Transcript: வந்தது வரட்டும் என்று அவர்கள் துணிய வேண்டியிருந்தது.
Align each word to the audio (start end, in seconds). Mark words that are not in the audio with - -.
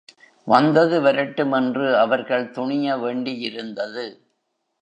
வந்தது 0.47 1.01
வரட்டும் 1.01 1.51
என்று 1.51 1.97
அவர்கள் 1.97 2.51
துணிய 2.51 2.95
வேண்டியிருந்தது. 2.95 4.05